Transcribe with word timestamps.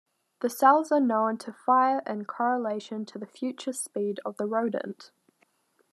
The 0.39 0.49
cells 0.49 0.91
are 0.91 0.99
known 0.99 1.37
to 1.37 1.53
fire 1.53 2.01
in 2.07 2.25
correlation 2.25 3.05
to 3.05 3.23
future 3.27 3.71
speed 3.71 4.19
of 4.25 4.35
the 4.37 4.47
rodent. 4.47 5.11